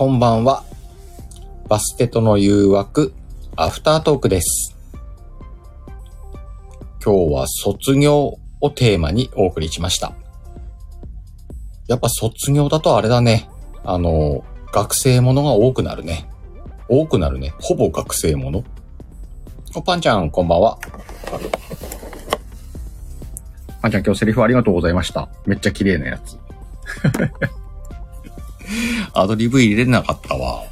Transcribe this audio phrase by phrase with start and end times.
[0.00, 0.64] こんばんは。
[1.68, 3.12] バステとの誘惑、
[3.54, 4.74] アフタートークです。
[7.04, 10.14] 今日は卒業をテーマにお送りしました。
[11.86, 13.50] やっぱ卒業だとあれだね。
[13.84, 14.42] あの、
[14.72, 16.26] 学生ものが多くなるね。
[16.88, 17.52] 多くなるね。
[17.60, 18.64] ほぼ学生もの。
[19.74, 20.78] おパンちゃん、こんばんは。
[23.82, 25.28] パンちゃん、今日セリフありがとうございました。
[25.44, 26.38] めっちゃ綺麗なやつ。
[29.12, 30.64] アドリブ入れれなかったわ。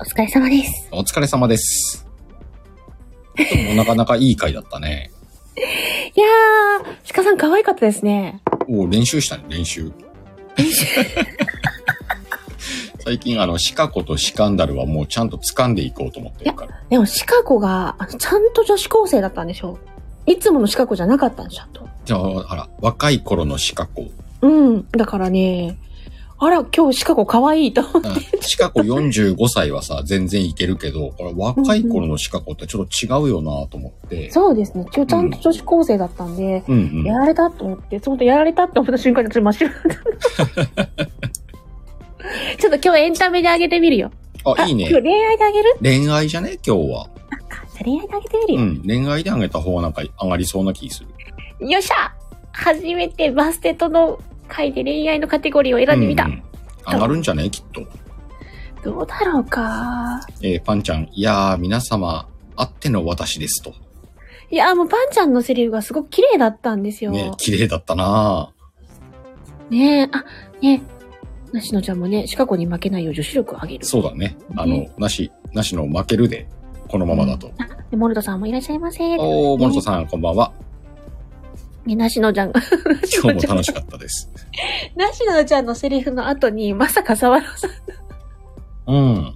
[0.00, 0.88] お疲れ様です。
[0.90, 2.06] お疲れ様です。
[3.36, 5.10] でもなかなかいい回だったね。
[6.16, 8.40] いやー、鹿さん可愛かったですね。
[8.68, 9.92] お練習したね、練習。
[13.04, 16.80] 最近あの、シカ子とシカンダルはもうちゃんと掴んでいこうと思ってるから。
[16.88, 19.78] でも、シカ子が、ちゃんと女子高生だったんでしょ
[20.28, 21.88] いつものシカ子じゃなかったんでしょと。
[22.04, 24.06] じゃあ、あら、若い頃のシカ子。
[24.42, 24.88] うん。
[24.90, 25.78] だからね、
[26.38, 27.82] あら、今日シカ子可愛いと。
[27.82, 27.88] うん
[28.40, 34.30] シカ子45歳はさ、全然いけるけど、これ若い頃のシカ子ってちょっと違うよなと思って。
[34.30, 34.86] そうですね。
[34.94, 37.04] 今日ちゃんと女子高生だったんで、うんうん。
[37.04, 39.74] やられたと思って、そのやられたって思った瞬間にちょっと真っ白だ
[40.84, 40.86] った。
[42.58, 44.12] ちょっと今日エンタメであげてみるよ。
[44.44, 45.04] あ、いいね今日。
[45.04, 45.76] 恋愛であげる？
[45.82, 46.58] 恋愛じゃね？
[46.64, 47.08] 今日は。
[47.84, 48.60] じゃあ恋愛であげてみるよ。
[48.60, 48.82] うん。
[48.82, 51.04] 恋愛であげた方がなんか上がりそうな気す
[51.60, 51.68] る。
[51.68, 52.14] よっしゃ
[52.52, 56.24] 初めてバステとの回で恋愛のカテゴリーを選んでみた。
[56.24, 56.42] うんうん
[56.90, 57.50] 上がるんじゃね？
[57.50, 57.82] きっと。
[58.82, 60.20] どうだろうか。
[60.40, 63.74] えーパンちゃん、いやー、皆様、あっての私ですと。
[64.50, 67.10] いや、もうパンちゃんのセリフがすごく綺麗だったんですよ。
[67.10, 68.54] ね、綺麗だったな
[69.68, 70.24] ねえ、あ、
[70.62, 70.82] ね
[71.52, 73.84] え、なしのちゃんもね、シカゴに負けないよう女子力を上げる。
[73.84, 74.38] そうだね。
[74.56, 76.48] あのね、なし、なしの負けるで、
[76.88, 77.52] このままだと。
[77.90, 79.16] で、モルトさんもいらっしゃいませ。
[79.18, 80.52] おー、モルトさん、こんばんは。
[81.86, 82.60] ね、なしのちゃんが。
[83.22, 84.30] 今日も楽しかったです。
[84.96, 87.70] なしのちゃんのセリフの後に、まさか沢野さん。
[88.94, 89.34] うん。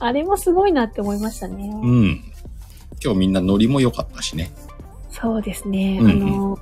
[0.00, 1.70] あれもすごいなって思いましたね。
[1.82, 2.20] うん。
[3.02, 4.50] 今日みんなノリも良かったしね。
[5.10, 5.98] そうですね。
[6.00, 6.58] うんうんあの、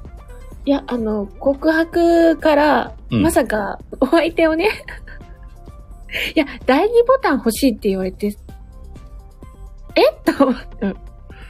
[0.65, 4.69] いや、あの、告白から、うんまさか、お相手をね、
[6.37, 8.37] いや、第二ボタン欲しいって言われて、
[9.97, 10.03] え？
[10.33, 10.95] と思って、うん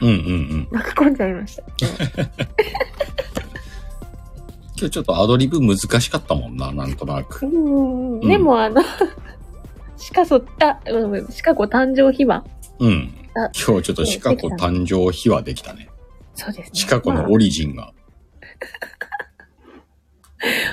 [0.01, 0.69] うんうん。
[0.71, 1.63] 泣き込んじゃいました。
[4.77, 7.47] 今日ちょっとアドリブ難しかったもんな、なんとなく。
[7.47, 8.21] うん。
[8.21, 8.83] でも、あの、
[9.97, 12.45] シカソ、あ、うんシカゴ誕生秘話。
[12.81, 13.15] うん。
[13.35, 15.89] あ今日ちょっとシカ子誕生秘話できたね。
[16.35, 16.71] そうですね。
[16.73, 17.93] シカ子のまオリジンが。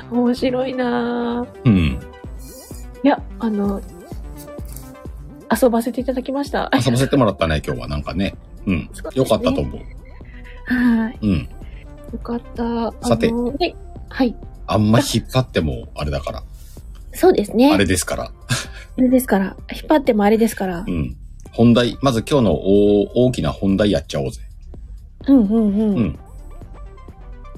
[0.10, 2.00] あ 面白いなぁうん。
[3.04, 3.82] いや、あの、
[5.62, 6.70] 遊ばせていただきました。
[6.74, 8.36] 遊ばせてもらったね、今日はなんかね。
[8.66, 8.78] うん。
[8.80, 9.82] ねよかったと思う。
[10.74, 11.20] はい。
[11.22, 11.50] うん。
[12.14, 12.92] よかった。
[13.08, 13.32] さて
[14.10, 14.36] はい。
[14.68, 16.44] あんま引っ張ってもあれだから。
[17.14, 17.74] そうですね。
[17.74, 18.24] あれですから。
[18.26, 18.32] あ
[19.02, 19.56] れですから。
[19.72, 20.92] 引っ張ってもあれですからう。
[20.92, 21.18] ん。
[21.52, 24.42] 本題、まず今日の大大きな本題やっちゃおうぜ。
[25.28, 25.98] うんうんうん。
[25.98, 26.20] うん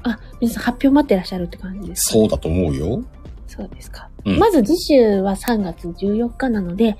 [0.03, 2.13] あ、皆さん発表待ってらっしゃるって感じですか？
[2.13, 3.03] そうだと思うよ。
[3.47, 4.09] そうですか。
[4.25, 6.97] うんまず次週は3月14日なので、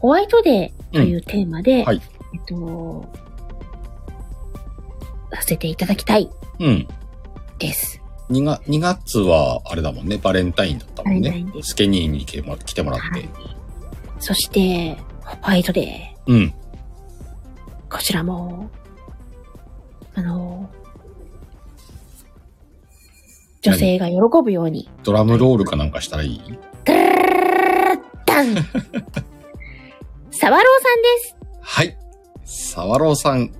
[0.00, 2.00] ホワイトデーというテーマで、はい
[2.34, 3.06] えっと、
[5.32, 6.88] させていただきたいうん。
[7.58, 8.00] です。
[8.30, 13.06] 2, が2月は、あれだもんね、バレンタインだったもんねスケニーに来ても来てもらって。
[13.06, 13.28] はい。
[14.18, 16.32] そして、ホワイトデー。
[16.32, 16.54] うん。
[17.90, 18.70] こちらも、
[20.14, 20.70] あの、
[23.62, 26.40] 女性が喜ぶように、ドラムロールかなんかしたらいい？
[28.24, 28.54] ダン
[30.40, 31.36] 沢朗さんです。
[31.60, 31.96] はい。
[32.46, 33.52] 沢朗さん、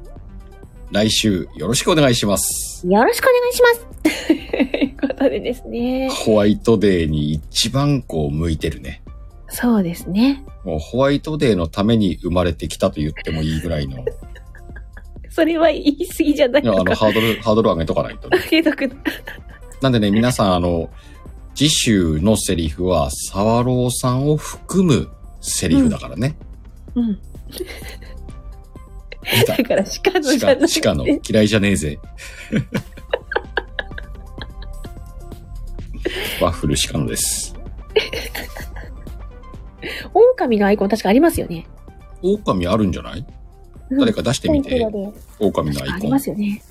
[0.91, 2.87] 来週よろしくお願いします。
[2.89, 3.87] よろしくお願いします。
[4.73, 6.09] ということでですね。
[6.09, 9.03] ホワイトデーに一番こう向いてるね。
[9.51, 10.43] そうですね。
[10.65, 14.05] もうホワイトデーのために生まれてきたと言ってもいいぐらいの、い
[15.29, 16.97] それは言い過ぎじゃないやあの、のか。
[16.97, 18.39] ハードル、ハードル上げとかないとね。
[18.49, 18.91] けどく
[19.83, 20.89] なんでね、皆さん、あの、
[21.55, 25.11] 次週のセリフは、沢朗さんを含む
[25.43, 26.37] セリフだからね。
[26.43, 26.50] うん。
[26.95, 27.65] 出
[29.45, 31.99] ただから鹿のじゃな鹿、くて鹿の嫌いじゃねえぜ。
[36.41, 37.55] ワッフル鹿のです。
[40.15, 41.67] 狼のアイコン確かありますよね。
[42.23, 43.25] 狼あるんじゃない？
[43.99, 44.87] 誰か出してみて。
[45.39, 46.19] 狼のアイコンありま。
[46.21, 46.63] すよね。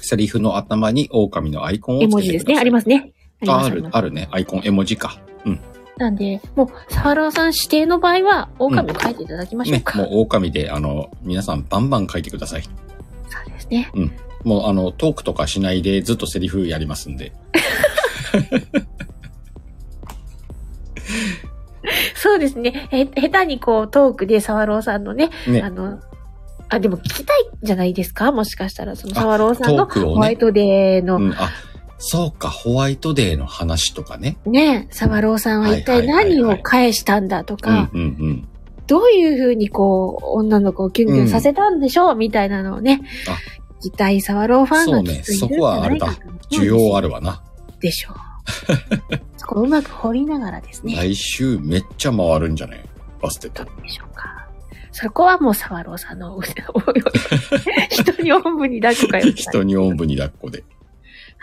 [0.00, 2.54] セリフの頭に狼のアイコンを絵つ文字ですね。
[2.54, 2.62] けてください。
[2.62, 3.12] ありますね。
[3.40, 4.28] ありああますありま、するあるね。
[4.30, 5.20] アイコン、絵文字か。
[5.44, 5.60] うん。
[5.98, 9.98] なんで、もう、沢朗さん指定の場合は、狼を書いていただきましょうね、か。
[9.98, 12.62] もう狼で、あの、皆さんバンバン書いてください。
[12.62, 12.74] そう
[13.50, 13.90] ですね。
[13.94, 14.12] うん
[14.44, 17.30] もうあの、トークとかしないでずっとセリフやりますんで。
[22.16, 22.88] そうですね。
[22.90, 25.70] へ、下手にこう、トークで沢朗さんのね、あね。
[25.70, 26.00] の、
[26.68, 28.32] あ、でも聞きたいんじゃないですか？
[28.32, 31.50] もしかしたら、その沢朗さんのホワイトデーの、うん、あ、
[32.04, 34.36] そうか、ホワイトデーの話とかね。
[34.44, 38.48] ね、沢朗さんは一体何を返したんだとうんか、うんうん。
[38.88, 43.38] どういうふうにこう、女の子をキュンキュンさせたんでしょう、みたいなのをねあ、
[43.78, 46.08] 聞きたい沢朗ファンがそうねそこはあれだ
[46.50, 47.40] 需要あるわな。
[47.80, 48.16] でしょう。
[49.36, 50.96] そ こをうまく掘りながらですね。
[50.96, 52.80] 来週めっちゃ回るんじゃない？
[53.20, 53.70] バステとど。
[53.78, 54.48] うでしょうか。
[54.90, 56.38] そこはもう沢朗さんの、
[57.90, 59.32] 人におんぶに抱っこかよ。
[59.32, 60.64] 人におんぶに抱っこで。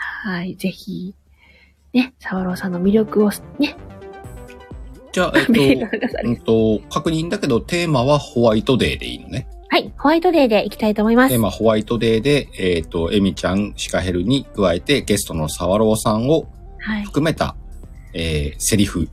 [0.00, 1.14] はい、ぜひ、
[1.92, 3.76] ね、沢朗さんの魅力をね、
[5.12, 5.88] じゃあ、 えっと、
[6.24, 9.46] うんと、確認だけど、テーマはホワイトデーでいいのね？
[9.68, 11.40] はい、ホワイトデーでいきたいと思いますテー。
[11.40, 16.46] マホワイトデーで、えっ、と、エミちゃん、シカヘルに加えて、ゲストのサワローさんを
[16.78, 17.04] はい。
[17.04, 17.56] 含めた、
[18.14, 19.08] えー、セリフ。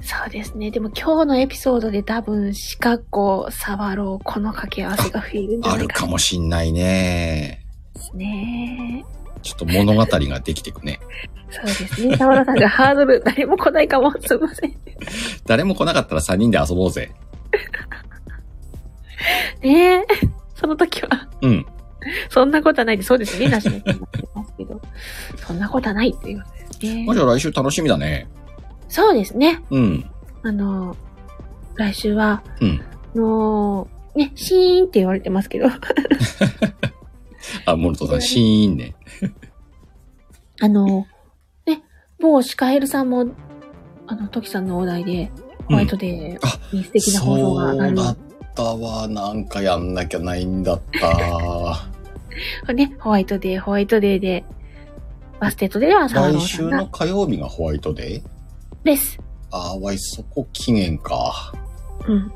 [0.00, 0.70] そうですね。
[0.70, 7.64] でも今日のエピソードで多分、シカゴ、サワロー、この掛け合わせが増えるんじゃあないかるかもしんないね。
[7.94, 9.04] ですね。
[9.42, 11.00] ちょっと物語ができてくね。
[11.50, 12.16] そうですね。
[12.16, 14.12] サワローさんがハードル、誰も来ないかも。
[14.20, 14.74] すいません。
[15.46, 17.10] 誰も来なかったら3人で遊ぼうぜ。
[19.62, 20.04] ねえ。
[20.54, 21.66] その時は、うん。
[22.28, 23.48] そんなことはないで、そうですね。
[23.48, 24.80] なしの人になってますけど、
[25.36, 27.16] そんなことはないっていうことですねまあ、。
[27.16, 28.28] じゃあ来週楽しみだね。
[28.88, 29.62] そうですね。
[29.70, 30.10] うん。
[30.42, 30.96] あの、
[31.74, 32.82] 来週は、うん。
[33.14, 35.66] あのね、シーンって言われてますけど、
[37.66, 38.94] あ、モルトさん、シーンね。
[40.60, 41.06] あの、
[41.66, 41.82] ね、
[42.20, 43.26] 某シカヘルさんも、
[44.06, 45.30] あの、トキさんのお題で、
[45.66, 47.78] ホワイトデーに素敵な放送がある。
[47.78, 48.16] そうだっ
[48.54, 49.08] たわ。
[49.08, 51.88] なんかやんなきゃないんだった。
[52.72, 54.44] ね、ホワイトデー、ホワイトデーで、
[55.40, 58.22] バステットではサ来週の火曜日がホワイトデー？
[58.84, 59.18] です。
[59.50, 61.52] あーわい、そこ期限か。
[62.06, 62.32] うん。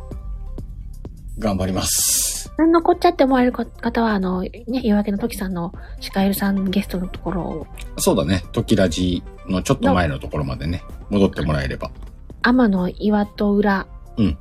[1.38, 2.31] 頑張ります。
[2.58, 7.66] なんのこっちゃって思われる方は、あの、ね、夜明けの時さんのシカエルさんゲストのところを、
[7.96, 8.44] そうだね。
[8.52, 11.90] 時ラジのちょっと前のところまでね、戻ってもらえれば。
[12.42, 13.86] 天の岩戸裏、
[14.18, 14.38] うん。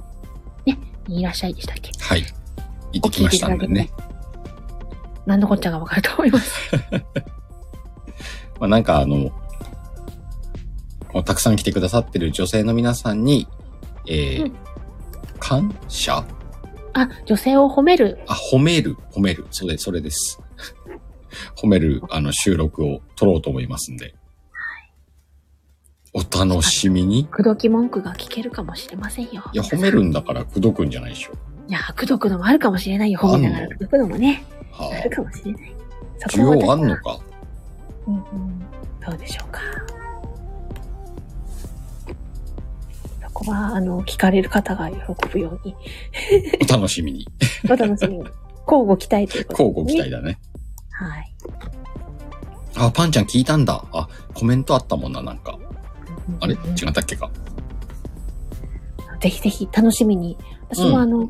[0.66, 0.78] ね、
[1.08, 1.92] にいらっしゃいでしたっけ？
[2.04, 2.24] はい。
[2.94, 3.90] 行ってきましたんでね。
[5.26, 6.76] なんのこっちゃがわかると思います。
[8.60, 9.32] まあ、なんかあの、
[11.24, 13.48] たくさん来てくださってる女性の皆さんに、
[14.08, 14.54] えーうん
[15.40, 16.24] 感謝？
[16.94, 18.20] あ、女性を褒める。
[18.28, 19.46] あ、褒める、褒める。
[19.52, 20.40] それ、それです。
[21.56, 24.14] 褒める、あの、収録を撮ろうと思いますんで。
[26.14, 27.26] お楽しみに。
[27.26, 29.44] 口説き文句が聞けるかもしれませんよ。
[29.54, 31.32] いや、褒めるんだから、口説くんじゃないでしょ。
[31.70, 33.20] いや、口説くのもあるかもしれないよ。
[33.22, 35.76] 褒めながらあんの口説くのもね、はあるかもしれない。
[36.30, 37.20] 需要あんのか？
[38.08, 38.24] うんうん。
[39.06, 39.62] どうでしょうか。
[43.46, 44.98] こは、あの、聞かれる方が喜
[45.32, 45.76] ぶように、
[46.70, 47.28] お楽しみに。
[47.66, 48.24] お楽しみに。
[48.68, 50.40] 交互期待ということで、交互期待だね。
[50.92, 51.34] はい。
[52.78, 53.84] あ、パンちゃん聞いたんだ。
[53.92, 55.58] あ、コメントあったもんな、なんか。
[56.40, 57.30] あれうんうん違ったっけか？
[59.20, 60.38] ぜひぜひ楽しみに、
[60.70, 61.30] 私うんもあの、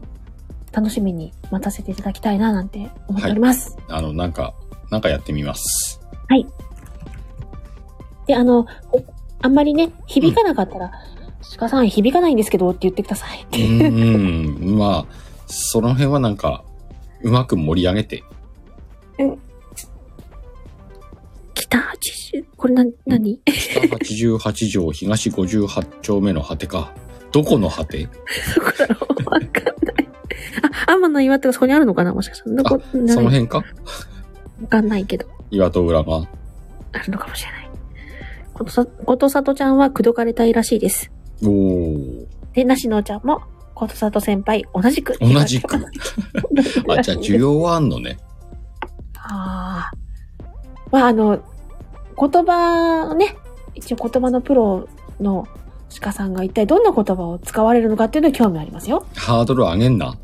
[0.72, 3.78] 楽しみに待たせていただきたいななんて思っております。
[3.90, 4.54] あの、なんか、
[4.90, 6.00] なんかやってみます。
[8.28, 9.04] で、あの、お
[9.42, 10.92] あんまりね、響かなかったら、
[11.58, 13.58] 鹿さん響かないんですけどって言ってくださいっうて。
[13.60, 15.14] ーん、まあ、
[15.48, 16.64] その辺はなんか、
[17.24, 18.24] うまく盛り上げて。
[21.54, 23.40] 北80、これな、何？
[23.46, 26.94] 北88条東58丁目の果てか。
[27.32, 28.04] どこの果て？
[28.06, 29.54] どこだろうわかんない。
[30.88, 32.14] あ、天の岩ってそこにあるのかな？
[32.14, 32.56] もしかしたら。
[32.56, 33.58] どこ、その辺か？
[33.58, 33.64] わ
[34.70, 35.28] かんないけど。
[35.50, 36.28] 岩戸浦が。
[36.94, 37.70] あるのかもしれない。
[38.54, 41.12] ことさ、ことさとちゃんは口説かれたいらしいです。
[41.44, 42.28] おー。
[42.54, 43.42] で、なしのちゃんも、
[43.74, 45.18] ことさと先輩、同じく。
[45.20, 45.76] 同じく。
[46.90, 48.18] あ、じゃあ需要はあんのね。
[49.16, 49.98] ああ。
[50.92, 51.40] まあ、あの、
[52.20, 53.36] 言葉をね、
[53.74, 54.88] 一応言葉のプロ
[55.20, 55.48] の
[56.00, 59.06] 鹿さんが一体どんな言葉を使われるのかっていうのに興味ありますよ。
[59.16, 60.16] ハードル上げんな。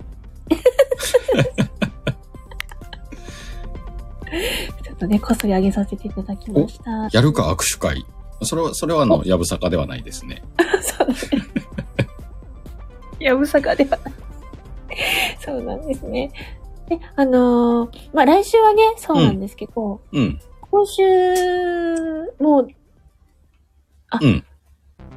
[4.84, 7.10] ちょっとね、こっそり上げさせていただきました。
[7.12, 8.06] やるか握手会。
[8.44, 10.44] それは、それはあの、やぶさかではないですね。
[10.82, 11.16] そ ね。
[13.20, 14.14] やぶさかではない。
[15.40, 16.32] そうなんですね。
[16.90, 20.40] で、あのーまあ、来週はね、そうなんですけど、うん。
[20.70, 21.04] 今週、
[22.40, 22.68] もう、
[24.10, 24.44] あ、うん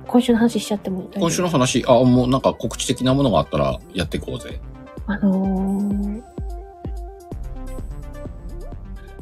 [0.06, 4.61] 今週の話しちゃっても今週の話、あ、もうなんか告知的なものがあったらやっていこうぜ。
[5.06, 6.23] あのー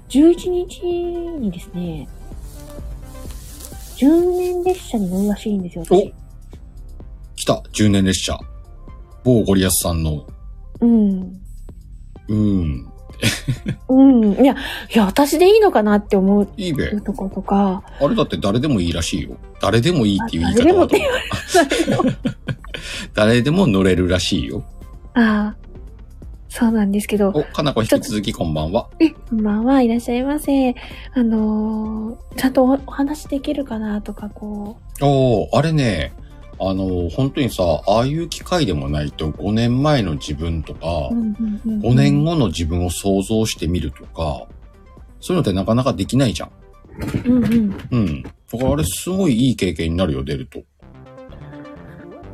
[0.09, 2.09] 11日にですね、
[3.99, 6.15] 10年列車に乗るらしいんですよ、私。
[7.49, 8.39] 来た !10 年列車。
[9.25, 10.27] 某ゴリアスさんの。
[10.81, 11.33] うん。
[12.29, 12.93] うん。
[13.89, 14.45] うん。
[14.45, 14.57] いや、い
[14.99, 16.89] や、私でいいのかなって思ういいべ。
[17.01, 19.39] とことか、あれだって誰でもいいらしいよ。
[19.63, 21.25] 誰でもいいっていう言い方は誰でもって言われ
[21.55, 22.19] たけど。
[23.15, 24.63] 誰でも乗れるらしいよ。
[25.15, 25.57] ああ、
[26.51, 28.91] そうなんですけど、お、かなこ引き続きこんばんは。
[29.01, 30.75] え、こんばんはいらっしゃいませ。
[31.15, 36.13] あのーちゃんとおお話できるかなとか、こおー、あれね、
[36.61, 44.47] あの、本当にさ、ああいう機会でもないと5年前の自分とかう、、うんうんうんうん5年後の自分を想像してみるとか、
[45.21, 46.51] そういうのってなかなかできないじゃん。
[47.27, 47.79] うんうん。
[47.91, 48.23] うん。
[48.23, 50.63] だからあれすごいいい経験になるよ、出ると。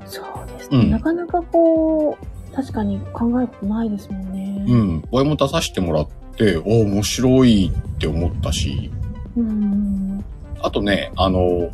[0.06, 4.64] そうですね、うんなかなかこう、確かに考えることないですもんね。
[4.68, 5.04] うん。
[5.10, 8.90] 俺も出させてもらって、お面白いって思ったし、
[9.36, 9.48] うん。
[9.48, 10.24] うん。
[10.62, 11.70] あとね、あの、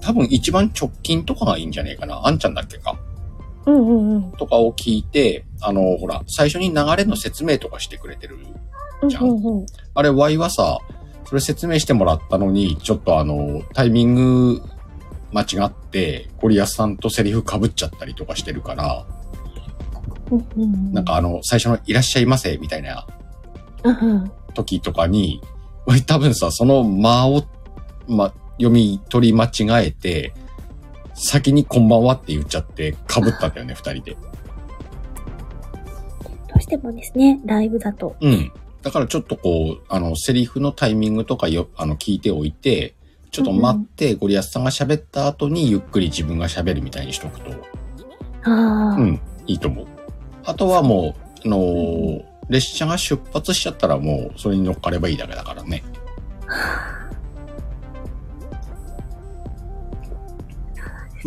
[0.00, 2.26] 多分一番直近とかがいいんじゃねえかな。
[2.26, 2.98] あんちゃんだっけか。
[3.66, 4.32] うんうんうん。
[4.32, 8.36] とかを聞いて、あの、ほら、最初に流れの説明とかしてくれてる。
[9.02, 9.66] うんじゃんうんうん。
[9.94, 10.78] あれ、Y はさ、
[11.24, 14.62] それ説明してもらったのに、ちょっとあの、タイミング
[15.32, 19.06] 間違って、ゴリアスさんとセリフ被っちゃったりとかしてるから、
[20.30, 20.92] うんうんうん。
[20.92, 23.06] なんかあの、最初のいらっしゃいませ、みたいな
[23.84, 24.32] うんうん。
[24.54, 25.40] 時とかに、
[25.86, 27.44] 俺 多分さ、その間を、
[28.08, 30.34] ま、読み取り間違えて、
[31.14, 34.12] 先にこんばんはって言っちゃって、被ったんだよね、 二人で。
[34.12, 34.18] ど
[36.56, 38.16] うしてもですね、ライブだと。
[38.20, 38.52] うん。
[38.82, 42.94] だからちょっとこう、あの、セリフのタイミングとかよ、あの、聞いておいて、
[43.30, 47.50] ちょっと待って、ゴリアスさんが喋った後にゆっくり自分が喋るみたいにしとくと、
[48.44, 49.86] ああ、うん、いいと思う。
[50.44, 55.84] あとはもう、あのー列車が出発しちゃったらもう、それに乗っかればいいだけだからね。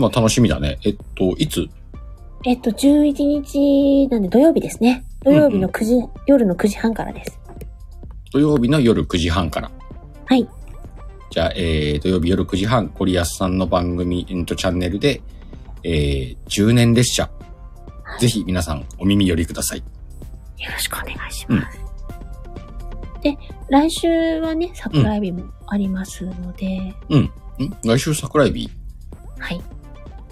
[0.02, 0.78] まあ楽しみだね。
[0.84, 1.68] えっと、いつ？
[2.44, 5.06] えっと、11日なんで土曜日ですね。
[5.24, 7.40] 土曜日の9時、夜の9時半からです。
[8.34, 9.72] 土曜日の夜9時半から。
[10.26, 10.48] はい。
[11.30, 15.22] じゃあ、えー、土曜日夜9時半、ゴリアスさんの番組、えっと、チャンネルで、
[15.84, 17.30] えー、10年列車。
[18.20, 19.80] ぜひ皆さんお耳寄りください。
[19.80, 19.86] よ
[20.72, 21.80] ろしくお願いします。
[23.22, 23.38] で、
[23.70, 24.08] 来週
[24.42, 27.32] はね、桜エビもありますので、ん
[27.84, 28.70] 来週桜エビ？
[29.38, 29.62] はい。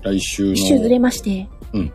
[0.01, 0.53] 来週の。
[0.53, 1.91] 一周ずれまして、うん。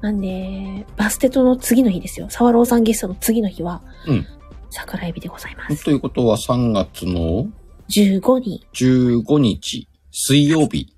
[0.00, 2.28] なんで、バステトの次の日ですよ。
[2.30, 4.26] サワローさんゲストの次の日は、うん。
[4.70, 5.84] 桜エビでございます。
[5.84, 7.46] ということは3月の
[7.88, 10.94] ？15に、15日、水曜日。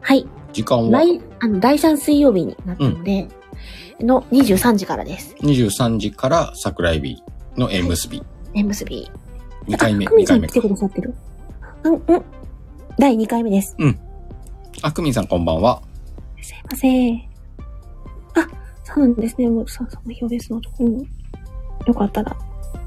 [0.00, 0.26] はい。
[0.52, 0.90] 時間は？
[0.90, 3.28] 来、あの、第3水曜日になったので、
[4.00, 5.34] の23時からです。
[5.40, 7.22] 23時から桜エビ
[7.56, 8.22] の縁結び。
[8.54, 9.10] 縁結び。
[9.68, 10.68] 2回目、あ、クミ2回目来てく。
[10.68, 11.14] ださってる
[11.84, 12.22] うん、うん。
[12.98, 13.76] 第2回目です。
[14.80, 15.82] あ、クミンさんこんばんは。
[16.40, 17.16] すいません。
[17.18, 18.48] あ、
[18.82, 19.48] そうなんですね。
[19.48, 20.70] もう、さ、その表ですのと。
[20.80, 20.98] うん。
[21.86, 22.36] よかったら、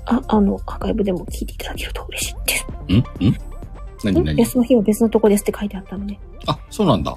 [0.06, 2.65] あ、あの、アーカイブでも聞いていただけると嬉しいです。
[2.89, 3.27] ん？
[3.27, 3.38] ん？
[4.04, 6.20] 何ん何別の日は別のとこですって書いてあったので。
[6.48, 7.15] あ、そうなんだ。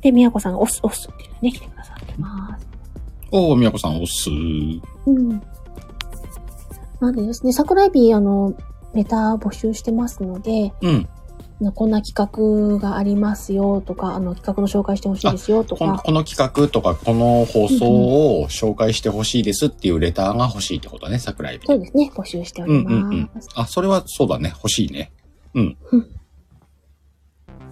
[0.00, 2.66] で、みやこさんが押す、押すっていうね、来てくださってます。
[3.32, 4.80] おー、みやこさん、おっすー。
[5.06, 5.42] うん。
[7.00, 8.54] なんでですね、桜エビ、あの、
[8.94, 11.08] レター募集してますので、うん。
[11.74, 17.86] こんな企画がありますよとか、あの、企画の紹介してほしいですよとか、この企画とか、この放送
[18.40, 21.66] を紹介してほしいですっていうレターが欲しいってことね、桜エビ。
[21.66, 23.48] そうですね、募集しておうんりうんうんます。。
[23.56, 24.50] あ、それはそうだね。
[24.54, 25.10] 欲しいね。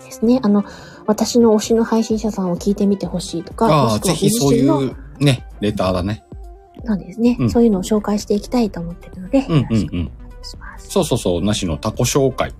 [0.06, 0.40] ですね。
[0.42, 0.64] あの、
[1.06, 6.24] 私の推しの配信者さんを聞いてみてほしいとか、ああ、ぜひそういうね、レターだね。
[6.84, 10.06] そうですね、うんそういうのを紹介していきたいと思ってるので、うんよろしくうんうん。
[10.06, 10.88] お願いします。
[10.88, 12.52] そうそうそう、なしのタコ紹介。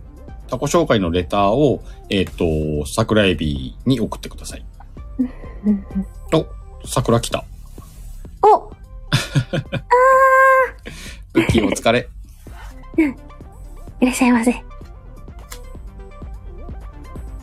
[0.49, 4.65] タコ紹介のレターを、えっ、と、桜エビに送ってください。
[5.19, 5.31] うん
[5.67, 5.85] うん
[6.33, 6.47] お、
[6.87, 7.45] 桜来た。
[8.43, 8.71] お
[11.35, 12.09] ウッキーお疲れ。
[14.01, 14.53] いらっしゃいませ。
[14.53, 14.63] ね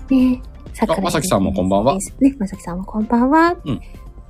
[0.09, 0.41] え、
[0.73, 3.55] 桜あまさきさんもこんばんはね、まさきさんもこんばんは。
[3.65, 3.81] うん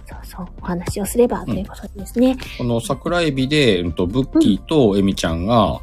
[0.06, 2.38] そうそう、お話をすればということですね。
[2.58, 5.80] この桜エビで、うんと、ブッキーとエミちゃんが、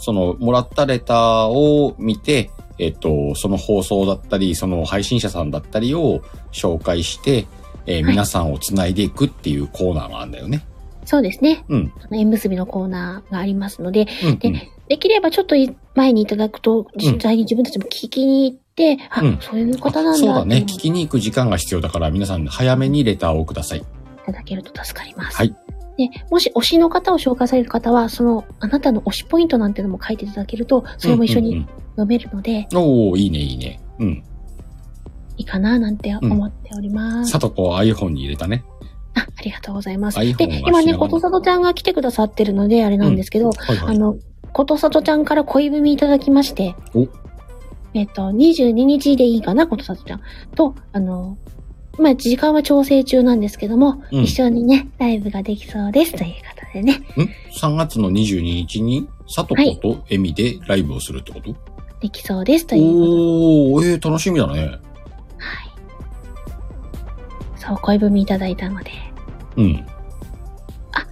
[0.00, 7.46] その、もらったレターを見て、えっ、と、その放送だったり、その配信者さんだったりを紹介して、
[7.86, 10.64] えーはい皆さんをつないでいくっていうコーナーがあるんだよね。
[11.04, 11.64] そうですね。
[11.68, 11.92] うん。
[12.12, 14.60] 縁結びのコーナーがありますので、うん、でうん。
[14.88, 20.64] できればちょっとい前にいただくと、実際に自分たちも聞きに行って、あ、うんそういう方なんだそうだね。
[20.68, 23.78] 聞きに行く時間が必要だから、皆さん早めにレターをください。
[23.78, 23.82] い
[24.26, 25.36] ただけると助かります。
[25.36, 25.54] はい。
[25.96, 31.68] で、もし推しの方を紹介される方は、その、あなたの推しポイントなんてのも書いていただけると、それも一緒にうんうん
[32.00, 33.80] 読めるので、うんおー、いいね、いいね。
[33.98, 34.08] うん。
[35.36, 37.32] いいかななんて思っております。
[37.32, 38.64] さとこは iPhone に入れたね。
[39.14, 40.18] あ、ありがとうございます。
[40.18, 43.96] で、は今ね、ことさとちゃんが来てくださってるので、あれなんですけど、はいはい。
[43.96, 44.16] あの、
[44.52, 47.08] ことさとちゃんから恋文いただきまして、お
[47.92, 50.20] えっと、22日でいいかな、ことさとちゃん。
[50.54, 51.38] と、あの、
[52.00, 56.92] まあ、時間は調整中なんですけども、うん一緒にね、ライブができそうです、ということでね。
[56.92, 57.00] ん
[57.52, 61.54] ?3 月の22日に、さとことエミでライブをするってこと、
[62.00, 64.66] できそうです、ということおー、えー、楽しみだね。
[64.66, 64.80] はい。
[67.56, 68.90] そう、恋文いただいたので。
[69.56, 69.86] うん。
[70.92, 71.06] あ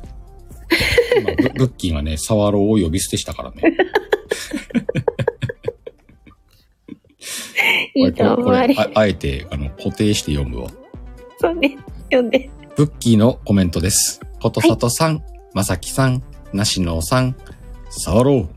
[1.19, 3.63] 今ブ、 ブッキーがね、サワローを呼び捨てしたからね。
[7.95, 8.75] いいと思これわれ。
[8.77, 10.71] ああえて、あの、固定して読むわ。
[11.39, 11.79] そうね。
[12.05, 12.51] 読んで。
[12.77, 14.21] ブッキーのコメントです。
[14.41, 15.23] ことさとさん、
[15.55, 17.37] まさきさん、なしのさん、
[17.91, 18.49] サワロー。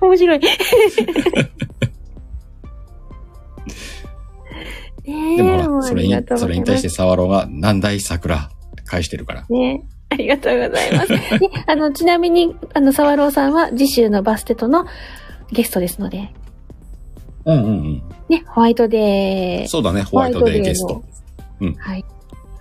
[0.00, 0.40] 面白い。
[5.04, 6.88] でもほそれにそれに対して。
[6.88, 8.50] サワローが、なんだい桜
[8.84, 9.44] 返してるから。
[9.48, 11.08] ねありがとうございます。
[11.38, 14.86] で、あの、ちなみに、あの、沢朗さんは次週のバステとの
[15.52, 16.30] ゲストですので、
[17.52, 18.02] うんうんうん。
[18.28, 21.02] ね、ホワイトデー、そうだね、ホワイトデーゲスト。
[21.60, 22.04] うんはい。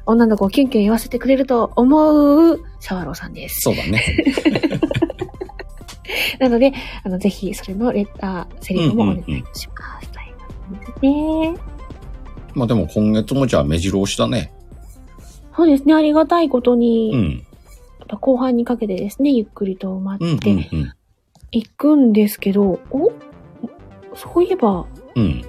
[0.06, 3.60] 女の子をキュンキュン言わせてくれると思う沢朗さんです。
[3.62, 4.04] そうだね。
[6.40, 6.72] なので、
[7.04, 10.08] あの、ぜひ、それのレター、セリフもお願いうんうんうんします。
[10.72, 11.58] うことですね。
[12.54, 14.52] まあでも今月もじゃあ目白押しだね。
[15.56, 17.44] そうですね、ありがたいことに、うん。
[18.22, 20.94] 後半にかけてですね、ゆっくりと待うんってうんうん。
[21.52, 23.12] いくんですけど、お
[24.18, 25.46] そういえば、うん。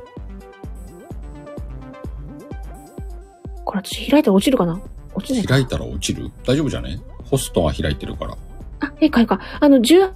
[3.65, 4.81] これ私開いたら落ちるかな？
[5.15, 6.31] 落ちない開いたら落ちる？
[6.47, 7.01] 大丈夫じゃね？
[7.25, 8.37] ホストが開いてるから。
[8.81, 9.41] あ、え、かいか。
[9.61, 10.13] あの、10、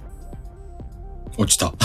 [1.37, 1.73] 落ちた。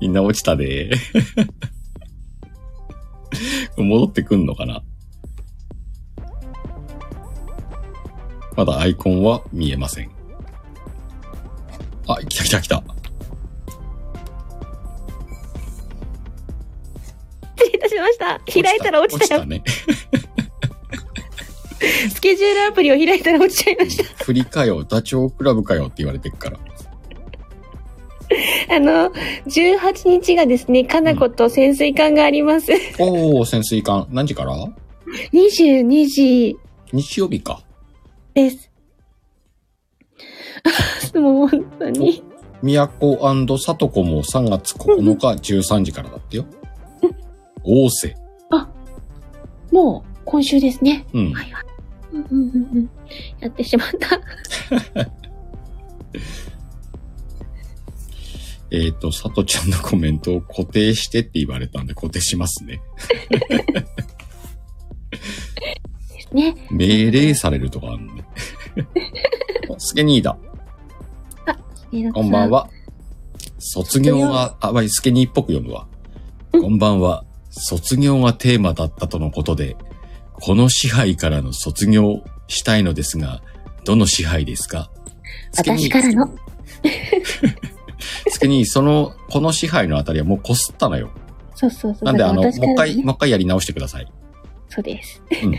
[0.00, 0.90] みんな落ちたで。
[3.78, 4.82] 戻ってくんのかな？
[8.56, 10.10] まだアイコンは見えません。
[12.08, 12.82] あ、来た来た来た。
[17.56, 18.40] 失礼いたしました。
[18.52, 19.40] 開いたら落ちたよ。
[19.40, 19.62] 落ちね。
[22.10, 24.24] スケジュールアプリを開いたら落ちちゃいました。
[24.24, 26.58] 振りかよ、ダチョウ倶楽部かよって言われてっから。
[28.74, 29.10] あの、
[29.46, 32.72] 18日がですね、かなこと潜水艦があります。
[32.98, 34.06] おー、潜水艦。
[34.10, 34.52] 何時から
[35.32, 36.56] ？22時
[36.92, 37.62] 日曜日か。
[38.34, 38.70] です。
[41.14, 42.22] もう本当に。
[43.46, 46.46] 都さとこも3月9日13時からだってよ。
[47.62, 48.16] 大瀬。
[49.72, 51.04] もう今週ですね。
[51.12, 51.32] うん。
[51.32, 51.64] はいはい。
[52.12, 52.90] うんうんうんうん。
[53.40, 54.20] やってしまった。
[58.70, 62.80] えっ、と、さとちゃんのコメントを固定してって言われたんで固定しますね。
[66.10, 66.56] ですね。
[66.70, 68.24] 命令されるとかあるのね。
[69.78, 70.36] スケニーだ。
[72.12, 72.50] こんばん。
[72.50, 72.68] は。
[73.58, 75.86] 卒業が、あ、わい、スケニーっぽく読むわ。
[76.52, 77.24] うんこんばんは。
[77.50, 79.76] 卒業がテーマだったとのことで、
[80.32, 83.42] この支配からの卒業したいのですが、
[83.84, 84.90] どの支配ですか？
[85.52, 86.34] スケニー私からの。
[88.30, 91.10] スケニー、その、この支配のあたりはもうこすったのよ。
[91.54, 92.04] そうそうそう。
[92.04, 94.06] なんで、あの、もう一回、もう一回やり直してください。
[94.68, 95.22] そうです。
[95.42, 95.58] うん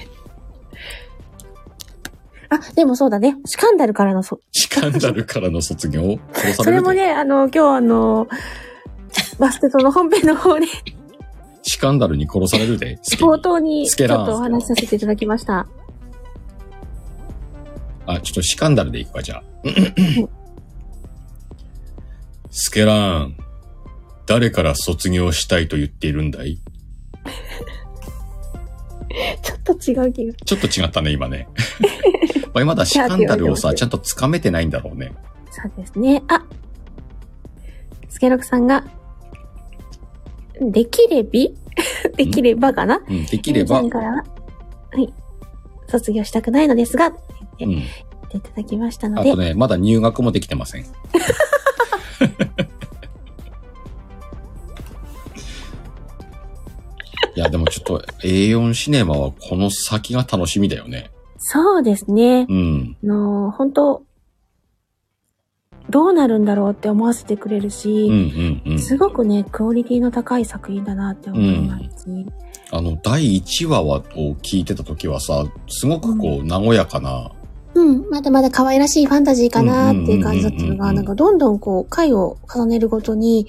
[2.49, 3.35] あ、でもそうだね。
[3.45, 6.03] スカンダルからのそ、シカンダルからの卒業？
[6.03, 6.63] を殺されるで。
[6.63, 8.27] それもね、あの、今日あの、
[9.39, 10.65] バステトの本編の方で、
[11.61, 12.97] シカンダルに殺されるで。
[13.19, 15.67] 冒ー頭にちょっスケラーンとお話しさせていただきました。
[18.05, 19.43] あ、ちょっとシカンダルでいくか、じゃあ。
[22.49, 23.37] スケラーン、
[24.25, 26.61] 誰から卒業したいと言っているんだい？
[29.41, 30.33] ちょっと違う気が。
[30.33, 31.47] ちょっと違ったね、今ね。
[32.53, 35.13] まあまだシカンダルをさ、ちゃんとつかめてないんだろうね。
[35.51, 36.23] そうですね。
[36.27, 36.43] あ
[38.09, 38.83] スケロクさんが、
[40.59, 41.55] できれび？
[42.17, 43.01] できればかな？
[43.07, 44.23] うん、できれば、は、は
[44.99, 45.13] い。
[45.87, 47.13] 卒業したくないのですが、
[47.59, 47.69] うん。
[47.71, 47.83] い
[48.41, 50.85] ただきましたので、あとね、まだ入学もできてません。
[57.37, 61.11] いや、でもちょっと A4 シネマはこの先が楽しみだよね。
[61.37, 62.47] そうですね。
[62.49, 62.97] うん。
[63.03, 64.03] あの、本当
[65.91, 68.79] どうなるんだろうって思わせてくれるし、うんうんうん。
[68.79, 72.25] すごくね、クオリティの高い作品だなって思いますし、
[72.71, 77.31] あの、第1話はを聞いてた時はさ、すごくこう、和やかな、
[77.75, 83.45] うん、まだまだ可愛らしいファンタジーかなっていう感じだったのが、うんうんうんうんなんかどんどんこう、回を重ねるごとに、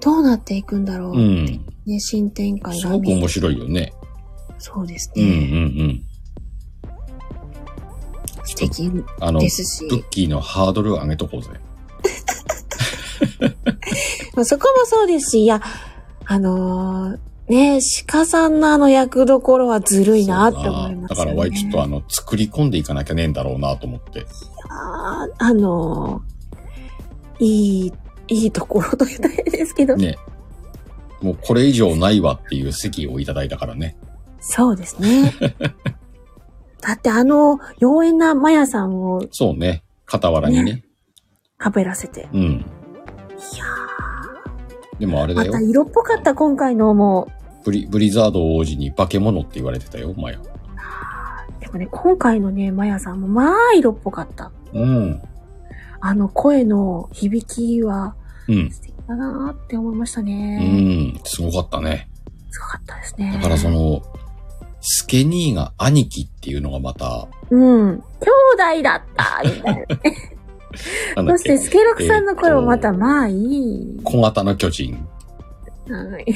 [0.00, 1.64] どうなっていくんだろう、うん。
[1.86, 3.28] ね、新展開すごく面。
[3.28, 3.92] 白いよね。
[4.58, 5.82] そうですうんうんね。
[5.82, 6.04] うん。
[8.44, 9.86] 素敵あの、ですし。
[9.88, 11.50] ブッキーのハードル上げとこうぜ。
[14.34, 15.60] ま あそこもそうですし、いや、
[16.26, 21.06] あのーね、鹿さんのあの役どころはずるいなって思いますよ、ね。
[21.08, 24.26] だから、わいちょっとあの、作り込んでいかなきゃねえんだろうなと思って。
[24.68, 26.38] あーあのー
[27.40, 27.92] いい、
[28.28, 29.96] いいところと言ったらですけど。
[29.96, 30.16] ね。
[31.20, 33.96] もうこれ以上ないわっていう席をいただいたからね。
[34.40, 35.34] そうですね。
[36.80, 39.82] だってあの、妖艶なマヤさんをそうね。
[40.06, 40.84] 傍らにね。
[41.58, 42.28] かべらせて。
[42.32, 42.40] うん。
[42.40, 43.64] いや
[44.98, 45.64] でもあれだよーまた。
[45.64, 47.28] 色っぽかった今回のも
[47.64, 50.38] ブリ、ブリザード王子に化け物って言われてたよ、マヤ。
[50.38, 50.42] う、
[51.60, 54.50] でもね、今回のね、マヤさんもまあ色っぽかった。
[54.72, 55.20] うん。
[56.00, 58.14] あの声の響きは
[58.48, 58.70] うん。
[58.70, 61.12] 素敵だなーって思いましたうね。
[61.12, 61.20] ん。
[61.24, 62.08] すごかったね。
[62.50, 63.32] すごかったですね。
[63.34, 64.02] だからその、
[64.80, 67.88] スケニーが兄貴っていうのがまた、うん。
[67.90, 68.00] 兄
[68.76, 69.86] 弟だったみたい
[71.24, 71.32] な。
[71.32, 74.00] そして、スケロクさんの声もまた、まあいい。
[74.04, 75.06] 小型の巨人。
[75.88, 76.26] はい。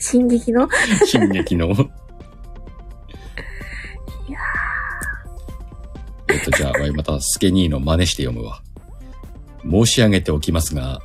[0.00, 0.68] 進撃の
[1.04, 1.66] 進撃の。
[1.68, 1.76] いや
[6.28, 8.62] えっと、じゃあ、またスケニーの真似して読むわ。
[9.68, 11.00] 申し上げておきますが、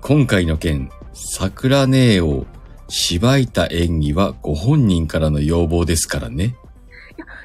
[0.00, 2.46] 今回の件、桜姉を
[2.88, 6.56] 芝いた演技はご本人からの要望ですからね。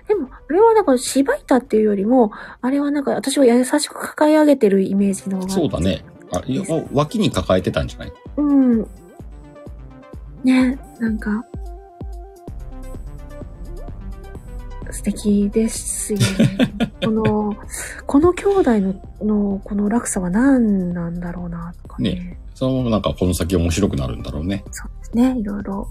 [0.07, 5.49] でも、あれはなんか、芝いたっていうよりも、あれはなんか、私は優しく抱え上げてるイメージの。
[5.49, 5.79] そうだ。
[5.79, 6.05] ね。
[6.31, 8.13] あ、いや脇に抱えてたんじゃない？
[8.37, 8.87] うん。
[10.43, 11.43] ね、なんか、
[14.95, 16.25] 素敵ですよね。
[17.03, 17.55] この、
[18.05, 22.11] この兄弟の、の、この落差は何なんだろうな、とかね。
[22.11, 24.63] ねそのなんかこの先面白くなるんだろうね。
[24.71, 25.89] そうですね、いろいろ。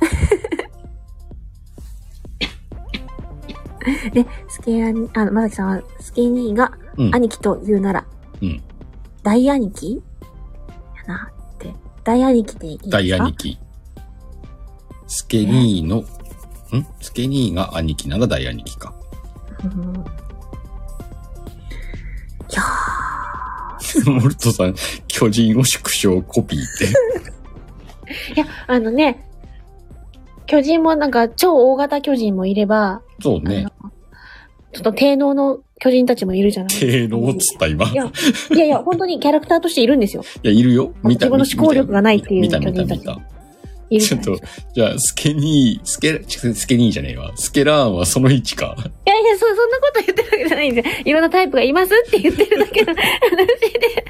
[4.12, 7.14] で、スケアニ、あの、まさきさんは、スケニーがうん。
[7.14, 8.04] 兄貴と言うなら、
[8.42, 8.60] うん。
[9.22, 10.02] 大兄貴
[10.96, 11.72] やなって。
[12.02, 12.98] 大兄貴でいいですか？
[12.98, 13.56] 大兄貴。
[15.06, 16.02] スケニーの、
[16.76, 16.86] ん？
[17.00, 18.94] スケニーが兄貴なら大兄貴か。
[19.64, 20.04] うん
[22.50, 22.62] いや
[24.12, 24.74] モルトさん、
[25.06, 26.86] 巨人を縮小コピーって。
[28.34, 29.24] ー いや、あのね、
[30.46, 33.66] 巨人もなんか超大型巨人もいれば、そうね。
[34.72, 36.78] ちょっと低能の巨人たちもいるじゃない？
[36.78, 37.86] 低能っつった今。
[37.88, 38.04] いいや、
[38.54, 40.22] いやいや、本当にキャラクターとしているんですよ。
[40.42, 40.92] や、いるよ。
[41.02, 43.20] 見た自分の思考力がないっていう見た見た見た巨人たち。
[43.90, 44.40] いるじちょっと
[44.74, 47.32] じゃあ、スケニー、スケ、スケニーじゃねえわ。
[47.36, 48.76] スケラーンはその位置か。
[48.76, 50.94] いやいや、そ、そんなこと言ってるわけじゃないんですよ。
[51.04, 52.98] いろんなタイプがいますって言ってるだけの話
[53.72, 54.04] で。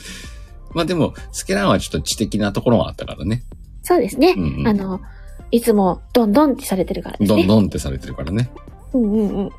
[0.74, 3.42] まあでも、スケラーンはちょっと知的なところがあったからね。
[3.82, 4.34] そうですね。
[4.36, 5.00] うんうんあの、
[5.50, 7.46] いつもどんどんってされてるからですどんね。
[7.46, 8.50] どんってされてるからね。
[8.92, 9.50] うんうんうん。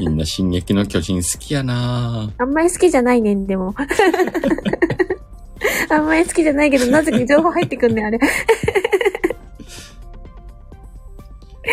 [0.00, 3.74] みんな進撃の巨人好きやなあんまり好きじゃないねん、でも。
[5.90, 8.18] あんまり好きじゃないけど、 なぜか情報入ってくんね、あれ。
[8.18, 8.26] ま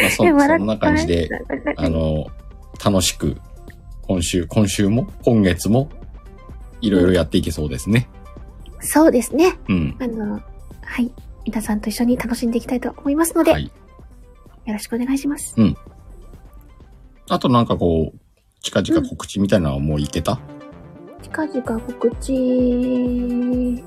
[0.08, 1.30] あそ、そんな感じで、
[1.78, 2.28] あの、
[2.84, 3.38] 楽しく、
[4.02, 5.90] 今週、今週も、今月も、
[6.82, 8.10] いろいろやっていけそうですね。
[8.82, 9.58] そうですね。
[9.70, 9.96] うん。
[10.00, 10.42] あの、
[10.82, 11.12] はい。
[11.46, 13.66] 皆さんと一緒に楽しんでいきたいと思いますので、はい。
[13.66, 15.56] よろしくお願いします。
[17.30, 18.20] あとなんかこう、
[18.62, 20.40] 近々告知みたいなのはもういけた、
[21.26, 23.84] 近々告知、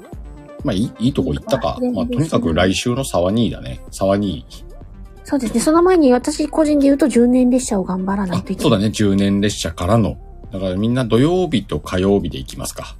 [0.64, 1.78] まあいい、いいとこ行ったか。
[1.94, 3.80] まあとにかく来週の沢にだね。
[3.92, 4.44] 沢に。
[5.22, 5.60] そうですね。
[5.60, 8.62] その前に私個人で言うと10年列車を頑張らないあとい、けない。
[8.62, 8.86] そうだね。
[8.86, 10.16] 10年列車からの。
[10.50, 12.96] だからみんな土曜日と火曜日で行きますか。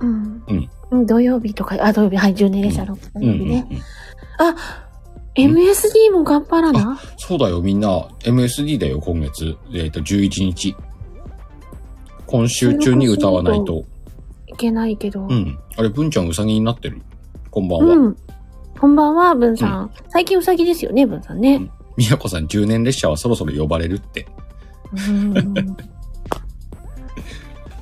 [0.00, 0.42] うん。
[0.48, 1.06] うんうん。
[1.06, 3.82] 土曜日とか、あ、土曜日、はい、10年列車の土うんうん、うん曜日ね。。
[4.38, 4.56] あ、
[5.34, 6.98] MSD も頑張らな？
[7.18, 8.08] そうだよ、みんな。
[8.24, 9.56] MSD だよ、今月。
[9.74, 10.74] えっ、と、11日。
[12.30, 13.84] 今週中に歌わないと。
[14.46, 15.26] いけないけど。
[15.28, 15.58] うん。
[15.76, 17.02] あれ、文ちゃんうさぎになってる？
[17.50, 17.94] こんばんは。
[17.96, 18.16] うん。
[18.78, 19.90] こんばんは、文さん。
[20.10, 21.68] 最近うさぎですよね、文さんね。
[21.96, 24.28] みやこさん、10年列車はそろそろ呼ばれるって。
[25.08, 25.34] うん。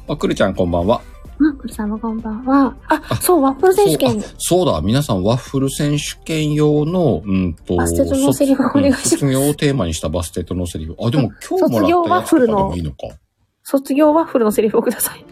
[0.08, 1.02] あ、くるちゃんこんばんは。
[1.38, 2.74] まあ、さんもこんばんは。
[2.88, 4.12] あ、そう、ワッフル選手権。
[4.12, 10.96] そうあそうだ、皆さんワッフル選手権用の、うんと、バステトのセリフお願いします卒卒業をテーマにしたバステトのセリフ。
[11.00, 12.96] あ、でも今日もらったやつとかでもいいのか。
[13.70, 15.22] 卒業ワッフルのセリフをください。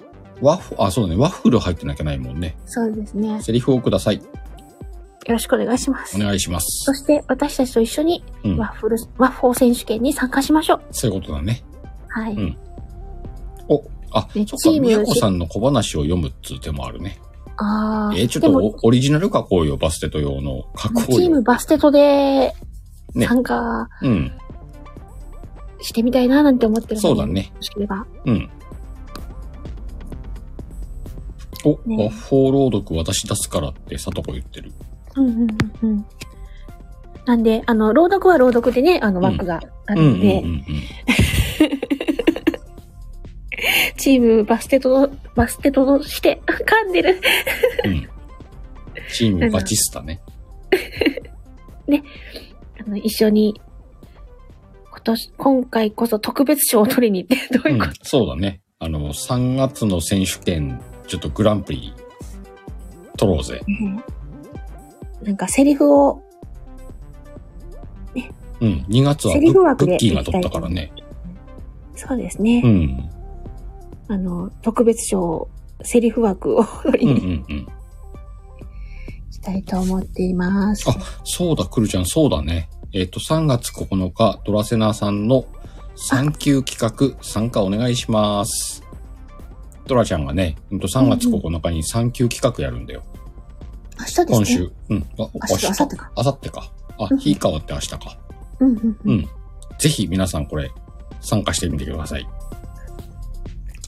[0.42, 1.18] ワッフ、あ、そうだね。
[1.18, 2.54] ワッフル入ってなきゃないもんね。
[2.66, 3.28] そうですね。
[3.28, 4.20] よセリフをください。
[5.26, 6.22] ろしくお願いしますお。
[6.22, 6.92] 願いしますそ。
[6.92, 10.80] して、私たちと一緒に、うんワッフル、ワッフォー選手権に参加しましょう。
[10.90, 11.64] そういうことだね。
[12.08, 12.34] はい。
[12.34, 12.58] うん
[13.68, 17.18] お、あ、っか、チームみやこさんの小話を読むっつう手もあるね。
[17.56, 18.14] ああ。
[18.14, 20.66] えーちょっでもとおオリジナル書こうよ、バステト用の。
[20.76, 21.42] 書こうチームよ。
[21.42, 22.54] バステトで
[23.14, 24.30] ね参加うん。
[25.80, 27.26] してみたいななんて思ってるのでそうだ。
[27.26, 27.50] ね。
[27.54, 28.06] もしければ。
[28.24, 28.50] うん。
[31.64, 34.72] お、ねワッフォー朗読私出すからってさとこ言ってる。
[35.16, 35.50] うんうんうん
[35.82, 36.06] うん。
[37.26, 40.44] なんで、あの、朗読は朗読でね、あの、枠があるので、
[43.98, 47.20] チームバステト、バステトとして、噛んでる。
[47.84, 47.90] うん。
[47.90, 48.08] うん。
[49.12, 50.20] チームバチスタね。
[52.78, 53.65] あの、一緒に、今
[55.06, 57.92] 年、今回こそ特別賞を取りに行って、どうういうこん。
[58.02, 58.60] そうだね。
[58.78, 61.94] あの、3月の選手権、ちょっとグランプリ、
[63.16, 63.60] 取ろうぜ。
[63.60, 64.02] と、ね
[65.22, 66.22] なんかセリフを、
[68.60, 68.86] うん。
[68.88, 69.34] 2月は
[69.74, 70.92] ブッキーが取ったからね。
[71.94, 72.62] そうですね。
[72.64, 73.10] うん。
[74.08, 75.48] あの、特別賞、
[75.82, 77.66] セリフ枠を取りにんうん。
[79.30, 80.88] したいと思っています。
[80.88, 82.68] あそうだ、くるちゃん、そうだね。
[82.98, 85.44] えっ、と、3月9日、ドラセナさんの
[85.96, 88.82] 産休企画参加お願いします。
[89.86, 93.02] ドラちゃんがね、うんと3月9日に産休企画やるんだよ。
[93.98, 94.26] 明日ですね。
[94.28, 94.72] 今週。
[94.88, 94.98] うん。
[94.98, 96.10] あ、明日、明後日か。
[96.16, 96.72] 明後日か。
[96.98, 97.98] あうん、日変わって明日か。
[98.60, 99.28] うんうん。
[99.78, 100.70] ぜひ皆さんこれ、
[101.20, 102.26] 参加してみてください。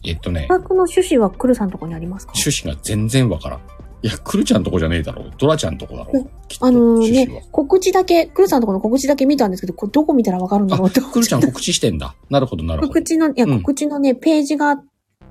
[0.05, 2.35] えっとね、企画の趣旨はクルさんのとこにありますか？
[2.37, 3.61] 趣旨が全然わからん。
[4.03, 5.33] いや、くるちゃんとこじゃねえだろう。
[5.39, 6.31] ドラちゃんとこだろう
[6.61, 12.15] あの趣旨はね、告知だけ、クルさんのとこの告知だけ見たんですけど、これどこ見たらわかるんだろうって思っくるちゃん告知してんだ。
[12.31, 13.03] なるほど、なるほど告。
[13.03, 14.81] 知の、いや、うん告知のね、ページが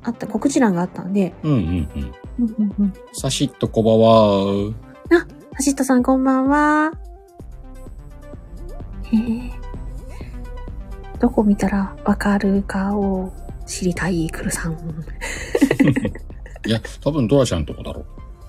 [0.03, 2.13] あった、告知欄があったんで、うんうんうん。
[2.39, 2.93] うんうんうん。
[3.13, 4.73] さしっとこばは、
[5.59, 6.91] 橋下さんこんばんは。
[9.03, 9.51] へえ。
[11.19, 13.31] どこ見たらわかるかを
[13.65, 14.73] 知りたい、クルさん。
[16.67, 18.05] いや、多分ドラちゃんとこだろう。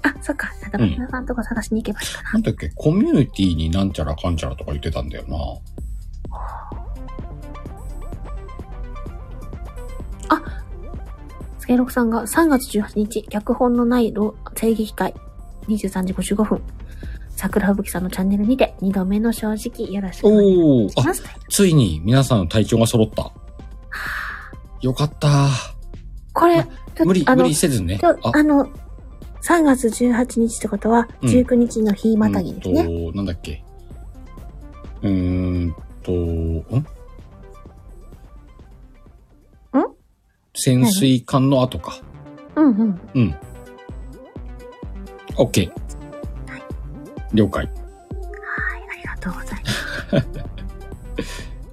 [0.08, 0.50] あ、そっか。
[0.62, 2.32] だから、皆さんとこ探しに行けばいいかな。
[2.32, 5.38] なんだっけ、コミュニティになんちゃらかんちゃらとか言ってたんだよな。
[11.58, 15.14] スケロクさんが3月18日、脚本のないろ声劇会、
[15.68, 16.62] 23時55分。
[17.36, 21.22] 桜吹雪さんのチャンネルにて、2度目の正直よろしくお願いします。
[21.50, 23.30] ついに皆さんの体調が揃った。
[24.80, 25.48] よかった。
[26.32, 26.64] これ、ま
[27.04, 28.00] 無理、無理せずね。
[28.02, 28.70] あの、
[29.48, 32.82] 3月18日ってことは、うん19日の日またぎですね。
[32.82, 33.64] うんと、なんだっけ？
[35.02, 36.86] うーんと、ん？
[40.60, 41.98] 潜水艦の後か。
[42.56, 43.00] うんうん。
[43.14, 43.34] うん。
[45.36, 45.70] OK。
[47.32, 47.64] 了解。
[47.64, 47.74] はい、
[48.90, 50.26] ありがとうございます。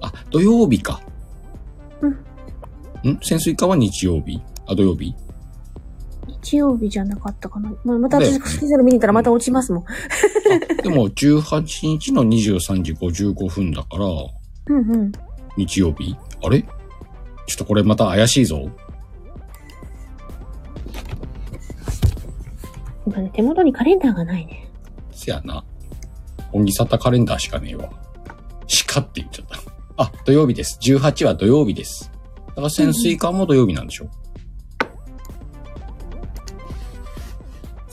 [0.00, 1.00] あ、土曜日か。
[2.00, 3.10] うん。
[3.10, 3.18] ん？
[3.22, 4.40] 潜水艦は日曜日？
[4.66, 5.14] あ、土曜日？
[6.46, 7.74] 日曜日じゃなかったかな。
[7.84, 9.82] まあ、また私、スケジュール見に行ったらまた落ちますもん。
[9.82, 15.12] あ、でも18日の23時55分だから、うんうん。
[15.56, 16.16] 日曜日？
[16.44, 16.62] あれ？
[16.62, 16.68] ちょ
[17.54, 18.70] っとこれまた怪しいぞ。
[23.06, 24.68] 今ね、手元にカレンダーがないね。
[25.10, 25.64] せやな。
[26.52, 27.90] オギサタカレンダーしかねえわ。
[28.68, 29.58] しかって言っちゃった。
[30.04, 30.78] あ、土曜日です。
[30.80, 32.12] 18は土曜日です。
[32.48, 34.08] だから潜水艦も土曜日なんでしょ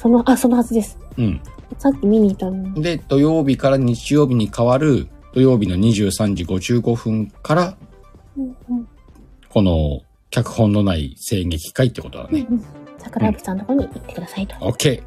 [0.04, 1.00] その、あ、そのはずです。
[1.18, 1.42] うん。
[1.80, 2.80] さっき見に行ったの。
[2.80, 7.78] で、土曜日から日曜日に変わる土曜日の23時55分から、
[8.38, 8.88] うんうん
[9.50, 12.48] この脚本のない声劇会ってことだね。
[12.50, 12.66] うんうん
[12.98, 14.56] 桜吹さんのとこに行ってくださいと。
[14.56, 15.04] OK。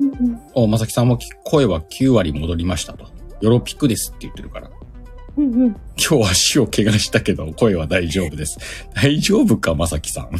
[0.00, 3.06] うんうんお、まさきさんもき声は9割戻りましたと。
[3.40, 4.70] ヨロピクですって言ってるから。
[5.36, 5.76] うんうん。
[5.96, 8.58] 今日足を怪我したけど声は大丈夫です。
[8.94, 10.30] 大丈夫か、まさきさん？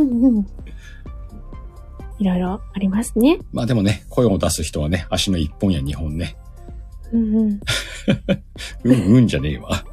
[0.00, 0.46] うんうん。
[2.24, 3.38] いろいろありますね。
[3.52, 6.36] まあでもね、声を出す人はね、足の1本や2本ね。
[7.12, 7.60] うんうん。
[8.84, 9.84] うんうんじゃねえわ。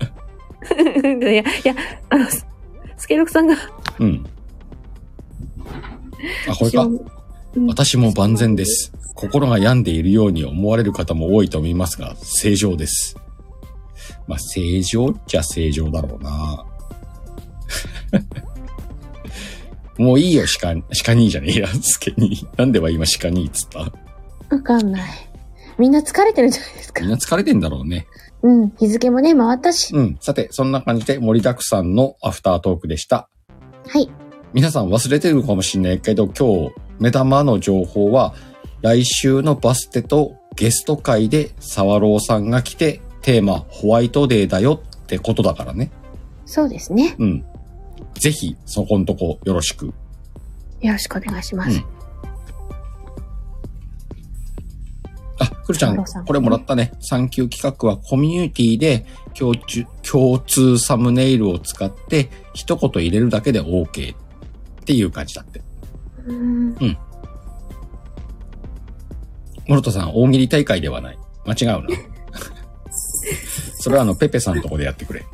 [1.04, 1.76] いや、いや、
[2.10, 2.48] あの、ス
[2.96, 3.56] スケロクさんが、
[4.00, 4.26] うん。
[6.48, 6.84] あ、これか。
[6.84, 7.00] うん
[7.68, 8.94] 私も万全です。
[9.14, 13.18] 心が病んでいるように思われる方も多いと思いますが、正常です。
[14.26, 16.66] まあ、正常っちゃ正常だろうな。
[19.98, 20.76] もういいよ、鹿、
[21.06, 22.48] 鹿にじゃねえや、スケに。
[22.58, 23.80] なんでは今鹿にっつった？
[24.56, 25.10] わかんない。
[25.78, 27.02] みんな疲れてるんじゃないですか？
[27.02, 27.10] みん。
[27.12, 28.08] な疲れてんだろうね。
[28.44, 28.70] うん。
[28.80, 29.94] 日付もね、回ったし。
[29.96, 30.18] うん。
[30.20, 33.30] さて、そんな感じで盛りだくさんのアフタートークでした。
[33.88, 34.10] はい。
[34.54, 38.34] 皆さん忘れてるかもしれないけど、今日、目玉の情報は、
[38.82, 45.92] 来週のバステとゲスト会で沢朗さんが来て、テーマホワイトデーだよってことだからね。
[46.46, 47.16] そうですね。
[47.20, 47.46] うん。
[48.16, 49.88] ぜひ、そこんとこよろしく。
[50.82, 51.78] よろしくお願いします。
[51.78, 52.02] うん
[55.42, 56.92] あ、くるちゃんこれもらったね。
[57.00, 64.18] 産休企画はコミュニティで共通共通サムネイルを使って一言入れるだけで OK っ
[64.86, 65.62] ていう感じだって。
[66.26, 66.98] うーん。
[69.68, 71.18] モルトさん、大喜利大会ではない。
[71.46, 71.88] 間違うな。
[73.80, 75.26] それはあの、ペペさんのとこでやってくれ。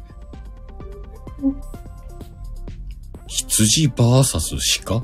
[3.47, 5.04] 羊バーサス鹿？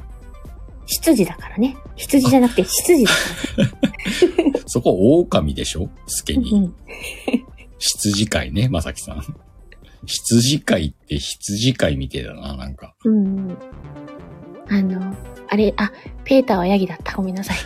[0.87, 1.77] 羊だからね。
[1.95, 3.17] 羊じゃなくて羊だか
[4.65, 5.89] そこ狼でしょ？
[6.07, 6.39] スケら。
[6.39, 6.59] うに。
[6.59, 6.73] ん。
[7.77, 9.21] 羊飼いね、まさきさん。
[10.05, 12.95] 羊飼いって羊飼いみてえだな、なんか。
[13.05, 13.55] うん。
[14.69, 15.15] あの、
[15.49, 15.91] あれ、あ、
[16.23, 17.15] ペーターはヤギだった。
[17.15, 17.57] ごめんなさい。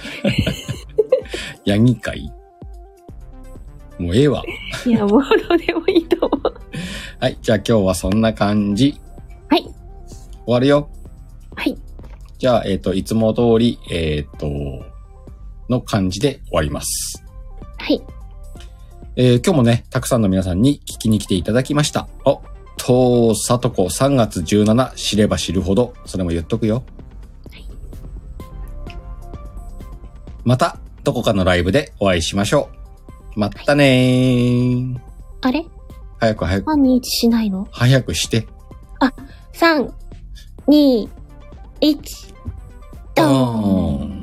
[1.65, 2.32] ヤギ飼い？
[3.99, 4.43] もうええわ。
[4.86, 6.53] いや、もうどうでもいいと思う。
[7.19, 8.99] はい、じゃあ今日はそんな感じ。
[10.47, 10.53] はい。
[10.53, 10.89] 終わるよ。
[11.55, 11.77] はい。
[12.38, 14.47] じゃあ、えっ、と、いつも通り、えっ、と、
[15.69, 17.23] の感じで終わります。
[17.77, 18.01] はい。
[19.15, 22.07] えー今日もね、たくさんの皆さんに聞きに来ていただきました。
[22.23, 22.41] お、
[22.77, 26.83] と、さとこ3月17知れば知るほど、それも言っとくよ。
[30.45, 32.69] また、どこかのライブでお会いしましょ
[33.36, 33.39] う。
[33.39, 34.97] まったねー。
[35.41, 35.65] あれ？
[36.19, 37.67] 早く早く、?3、2、1しないの？
[37.71, 38.47] 早くして。
[39.53, 39.91] ?3、
[40.67, 41.08] 2、
[41.80, 42.34] 1、
[43.15, 44.16] ドン。